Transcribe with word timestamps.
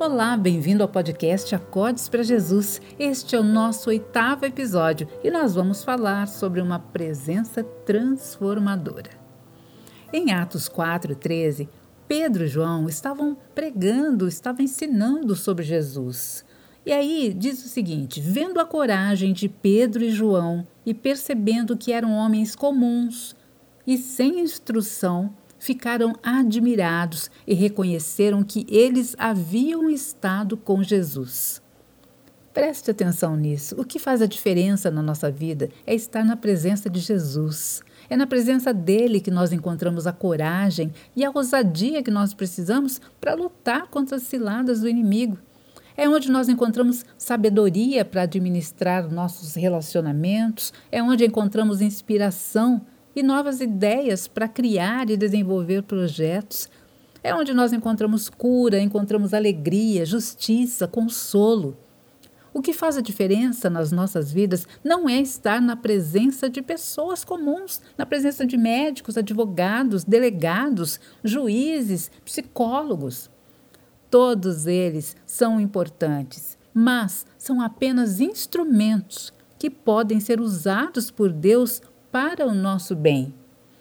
Olá, 0.00 0.36
bem-vindo 0.36 0.84
ao 0.84 0.88
podcast 0.88 1.52
Acordes 1.56 2.08
para 2.08 2.22
Jesus. 2.22 2.80
Este 3.00 3.34
é 3.34 3.40
o 3.40 3.42
nosso 3.42 3.90
oitavo 3.90 4.46
episódio 4.46 5.08
e 5.24 5.30
nós 5.30 5.56
vamos 5.56 5.82
falar 5.82 6.28
sobre 6.28 6.60
uma 6.60 6.78
presença 6.78 7.64
transformadora. 7.64 9.10
Em 10.12 10.30
Atos 10.30 10.68
4:13, 10.68 11.68
Pedro 12.06 12.44
e 12.44 12.46
João 12.46 12.88
estavam 12.88 13.36
pregando, 13.56 14.28
estavam 14.28 14.64
ensinando 14.64 15.34
sobre 15.34 15.64
Jesus. 15.64 16.44
E 16.86 16.92
aí 16.92 17.34
diz 17.36 17.64
o 17.64 17.68
seguinte: 17.68 18.20
vendo 18.20 18.60
a 18.60 18.64
coragem 18.64 19.32
de 19.32 19.48
Pedro 19.48 20.04
e 20.04 20.12
João 20.12 20.64
e 20.86 20.94
percebendo 20.94 21.76
que 21.76 21.92
eram 21.92 22.12
homens 22.12 22.54
comuns 22.54 23.34
e 23.84 23.98
sem 23.98 24.38
instrução, 24.38 25.34
ficaram 25.58 26.14
admirados 26.22 27.30
e 27.46 27.54
reconheceram 27.54 28.42
que 28.42 28.66
eles 28.68 29.14
haviam 29.18 29.90
estado 29.90 30.56
com 30.56 30.82
Jesus. 30.82 31.62
Preste 32.52 32.90
atenção 32.90 33.36
nisso. 33.36 33.76
O 33.78 33.84
que 33.84 33.98
faz 33.98 34.20
a 34.20 34.26
diferença 34.26 34.90
na 34.90 35.02
nossa 35.02 35.30
vida 35.30 35.68
é 35.86 35.94
estar 35.94 36.24
na 36.24 36.36
presença 36.36 36.90
de 36.90 36.98
Jesus. 36.98 37.82
É 38.10 38.16
na 38.16 38.26
presença 38.26 38.72
dele 38.72 39.20
que 39.20 39.30
nós 39.30 39.52
encontramos 39.52 40.06
a 40.06 40.12
coragem 40.12 40.92
e 41.14 41.24
a 41.24 41.30
ousadia 41.30 42.02
que 42.02 42.10
nós 42.10 42.34
precisamos 42.34 43.00
para 43.20 43.34
lutar 43.34 43.86
contra 43.88 44.16
as 44.16 44.22
ciladas 44.24 44.80
do 44.80 44.88
inimigo. 44.88 45.38
É 45.96 46.08
onde 46.08 46.30
nós 46.30 46.48
encontramos 46.48 47.04
sabedoria 47.16 48.04
para 48.04 48.22
administrar 48.22 49.10
nossos 49.10 49.54
relacionamentos, 49.54 50.72
é 50.90 51.02
onde 51.02 51.26
encontramos 51.26 51.80
inspiração 51.80 52.80
e 53.18 53.22
novas 53.22 53.60
ideias 53.60 54.28
para 54.28 54.46
criar 54.46 55.10
e 55.10 55.16
desenvolver 55.16 55.82
projetos. 55.82 56.68
É 57.22 57.34
onde 57.34 57.52
nós 57.52 57.72
encontramos 57.72 58.28
cura, 58.28 58.78
encontramos 58.78 59.34
alegria, 59.34 60.06
justiça, 60.06 60.86
consolo. 60.86 61.76
O 62.54 62.62
que 62.62 62.72
faz 62.72 62.96
a 62.96 63.00
diferença 63.00 63.68
nas 63.68 63.90
nossas 63.90 64.30
vidas 64.30 64.68
não 64.84 65.08
é 65.08 65.20
estar 65.20 65.60
na 65.60 65.74
presença 65.74 66.48
de 66.48 66.62
pessoas 66.62 67.24
comuns, 67.24 67.82
na 67.96 68.06
presença 68.06 68.46
de 68.46 68.56
médicos, 68.56 69.18
advogados, 69.18 70.04
delegados, 70.04 71.00
juízes, 71.24 72.12
psicólogos. 72.24 73.28
Todos 74.08 74.66
eles 74.66 75.16
são 75.26 75.60
importantes, 75.60 76.56
mas 76.72 77.26
são 77.36 77.60
apenas 77.60 78.20
instrumentos 78.20 79.32
que 79.58 79.68
podem 79.68 80.20
ser 80.20 80.40
usados 80.40 81.10
por 81.10 81.32
Deus 81.32 81.82
para 82.10 82.46
o 82.46 82.54
nosso 82.54 82.94
bem, 82.94 83.34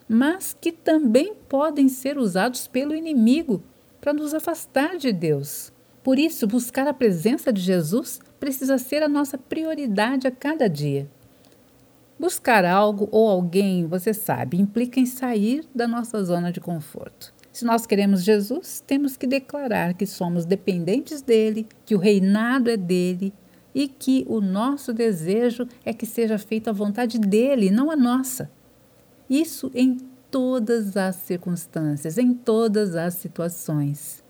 mas 0.08 0.56
que 0.59 0.72
também 0.72 1.33
podem 1.47 1.89
ser 1.89 2.17
usados 2.17 2.67
pelo 2.67 2.95
inimigo 2.95 3.64
para 4.00 4.14
nos 4.14 4.33
afastar 4.33 4.97
de 4.97 5.11
Deus. 5.11 5.72
Por 6.03 6.17
isso, 6.17 6.48
buscar 6.48 6.88
a 6.88 6.94
presença 6.94 7.52
de 7.52 7.61
Jesus 7.61 8.20
precisa 8.39 8.78
ser 8.78 9.03
a 9.03 9.09
nossa 9.09 9.38
prioridade 9.38 10.28
a 10.28 10.31
cada 10.31 10.70
dia. 10.70 11.09
Buscar 12.20 12.66
algo 12.66 13.09
ou 13.11 13.30
alguém, 13.30 13.86
você 13.86 14.14
sabe, 14.14 14.59
implica 14.59 15.00
em 15.00 15.05
sair 15.05 15.66
da 15.75 15.88
nossa 15.88 16.23
zona 16.23 16.52
de 16.52 16.59
conforto. 16.59 17.33
Se 17.52 17.66
nós 17.66 17.86
queremos 17.86 18.23
Jesus, 18.23 18.83
temos 18.86 19.17
que 19.17 19.28
declarar 19.28 19.94
que 19.95 20.05
somos 20.05 20.45
dependentes 20.45 21.22
dele, 21.22 21.67
que 21.86 21.95
o 21.95 22.00
reinado 22.00 22.70
é 22.70 22.78
dele 22.78 23.33
e 23.78 23.88
que 23.88 24.25
o 24.28 24.42
nosso 24.42 24.92
desejo 24.92 25.67
é 25.86 25.94
que 25.94 26.08
seja 26.08 26.39
feita 26.39 26.72
a 26.72 26.73
vontade 26.73 27.20
dele, 27.20 27.70
não 27.70 27.92
a 27.92 27.95
nossa. 27.95 28.50
Isso 29.30 29.70
em 29.75 30.00
todas 30.31 30.97
as 30.97 31.16
circunstâncias, 31.17 32.17
em 32.17 32.33
todas 32.33 32.95
as 32.95 33.14
situações. 33.14 34.23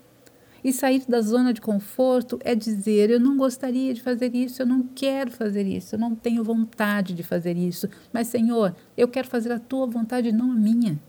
E 0.62 0.70
sair 0.70 1.02
da 1.08 1.22
zona 1.22 1.54
de 1.54 1.62
conforto 1.62 2.38
é 2.44 2.54
dizer: 2.54 3.08
eu 3.08 3.18
não 3.18 3.38
gostaria 3.38 3.94
de 3.94 4.02
fazer 4.02 4.34
isso, 4.34 4.60
eu 4.60 4.66
não 4.66 4.82
quero 4.82 5.30
fazer 5.30 5.66
isso, 5.66 5.94
eu 5.94 5.98
não 5.98 6.14
tenho 6.14 6.44
vontade 6.44 7.14
de 7.14 7.22
fazer 7.22 7.56
isso, 7.56 7.88
mas 8.12 8.26
Senhor, 8.26 8.76
eu 8.98 9.08
quero 9.08 9.28
fazer 9.28 9.50
a 9.50 9.58
tua 9.58 9.86
vontade, 9.86 10.30
não 10.30 10.52
a 10.52 10.54
minha 10.54 11.00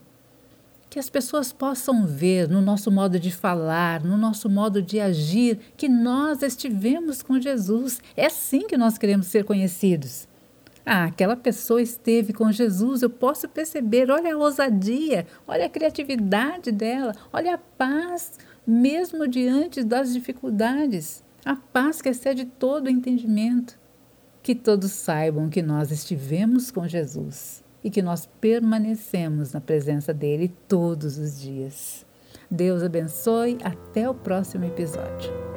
que 0.90 0.98
as 0.98 1.08
pessoas 1.08 1.52
possam 1.52 2.04
ver 2.04 2.48
no 2.48 2.60
nosso 2.60 2.90
modo 2.90 3.20
de 3.20 3.30
falar, 3.30 4.02
no 4.02 4.16
nosso 4.16 4.50
modo 4.50 4.82
de 4.82 4.98
agir, 4.98 5.60
que 5.76 5.88
nós 5.88 6.42
estivemos 6.42 7.22
com 7.22 7.40
Jesus. 7.40 8.00
É 8.16 8.26
assim 8.26 8.66
que 8.66 8.76
nós 8.76 8.98
queremos 8.98 9.28
ser 9.28 9.44
conhecidos. 9.44 10.28
Ah, 10.84 11.04
aquela 11.04 11.36
pessoa 11.36 11.80
esteve 11.80 12.32
com 12.32 12.50
Jesus, 12.50 13.02
eu 13.02 13.10
posso 13.10 13.48
perceber, 13.48 14.10
olha 14.10 14.34
a 14.34 14.36
ousadia, 14.36 15.26
olha 15.46 15.66
a 15.66 15.68
criatividade 15.68 16.72
dela, 16.72 17.14
olha 17.32 17.54
a 17.54 17.58
paz, 17.58 18.32
mesmo 18.66 19.28
diante 19.28 19.84
das 19.84 20.12
dificuldades. 20.12 21.22
A 21.44 21.54
paz 21.54 22.02
que 22.02 22.08
excede 22.08 22.44
todo 22.44 22.86
o 22.86 22.90
entendimento. 22.90 23.78
Que 24.42 24.56
todos 24.56 24.90
saibam 24.90 25.48
que 25.48 25.62
nós 25.62 25.92
estivemos 25.92 26.72
com 26.72 26.88
Jesus 26.88 27.62
e 27.82 27.90
que 27.90 28.02
nós 28.02 28.28
permanecemos 28.40 29.52
na 29.52 29.60
presença 29.60 30.12
dele 30.12 30.52
todos 30.68 31.18
os 31.18 31.40
dias. 31.40 32.04
Deus 32.50 32.82
abençoe, 32.82 33.58
até 33.62 34.08
o 34.08 34.14
próximo 34.14 34.64
episódio. 34.64 35.49